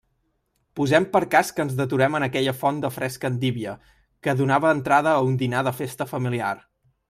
Posem 0.77 1.03
per 1.15 1.19
cas 1.35 1.51
que 1.57 1.65
ens 1.65 1.75
deturem 1.81 2.17
en 2.21 2.25
aquella 2.29 2.55
font 2.61 2.79
de 2.85 2.91
fresca 2.97 3.31
endívia 3.33 3.75
que 4.27 4.35
donava 4.41 4.75
entrada 4.79 5.15
a 5.19 5.23
un 5.31 5.41
dinar 5.45 5.65
de 5.69 5.79
festa 5.83 6.13
familiar. 6.15 6.53